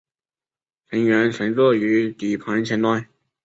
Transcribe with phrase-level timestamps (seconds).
[0.89, 3.07] 乘员乘坐于底盘前端。